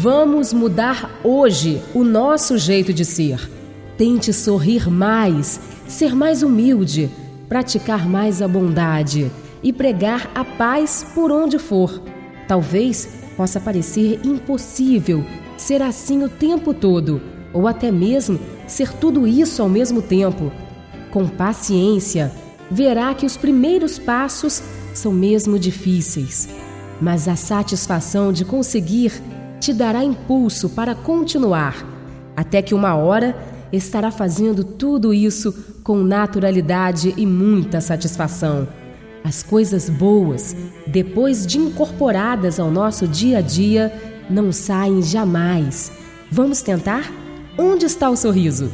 Vamos 0.00 0.52
mudar 0.52 1.18
hoje 1.24 1.82
o 1.92 2.04
nosso 2.04 2.56
jeito 2.56 2.92
de 2.92 3.04
ser. 3.04 3.50
Tente 3.96 4.32
sorrir 4.32 4.88
mais, 4.88 5.58
ser 5.88 6.14
mais 6.14 6.44
humilde, 6.44 7.10
praticar 7.48 8.08
mais 8.08 8.40
a 8.40 8.46
bondade 8.46 9.28
e 9.60 9.72
pregar 9.72 10.30
a 10.36 10.44
paz 10.44 11.04
por 11.16 11.32
onde 11.32 11.58
for. 11.58 12.00
Talvez 12.46 13.08
possa 13.36 13.58
parecer 13.58 14.20
impossível 14.22 15.24
ser 15.56 15.82
assim 15.82 16.22
o 16.22 16.28
tempo 16.28 16.72
todo, 16.72 17.20
ou 17.52 17.66
até 17.66 17.90
mesmo 17.90 18.38
ser 18.68 18.92
tudo 18.92 19.26
isso 19.26 19.60
ao 19.60 19.68
mesmo 19.68 20.00
tempo. 20.00 20.52
Com 21.10 21.26
paciência, 21.26 22.30
verá 22.70 23.12
que 23.14 23.26
os 23.26 23.36
primeiros 23.36 23.98
passos 23.98 24.62
são 24.94 25.10
mesmo 25.10 25.58
difíceis, 25.58 26.48
mas 27.00 27.26
a 27.26 27.34
satisfação 27.34 28.32
de 28.32 28.44
conseguir 28.44 29.20
te 29.60 29.72
dará 29.72 30.04
impulso 30.04 30.70
para 30.70 30.94
continuar, 30.94 31.84
até 32.36 32.62
que 32.62 32.74
uma 32.74 32.94
hora 32.94 33.36
estará 33.72 34.10
fazendo 34.10 34.64
tudo 34.64 35.12
isso 35.12 35.52
com 35.82 35.98
naturalidade 35.98 37.14
e 37.16 37.26
muita 37.26 37.80
satisfação. 37.80 38.68
As 39.24 39.42
coisas 39.42 39.90
boas, 39.90 40.56
depois 40.86 41.46
de 41.46 41.58
incorporadas 41.58 42.58
ao 42.58 42.70
nosso 42.70 43.06
dia 43.06 43.38
a 43.38 43.40
dia, 43.40 43.92
não 44.30 44.52
saem 44.52 45.02
jamais. 45.02 45.92
Vamos 46.30 46.62
tentar? 46.62 47.12
Onde 47.58 47.86
está 47.86 48.08
o 48.08 48.16
sorriso? 48.16 48.70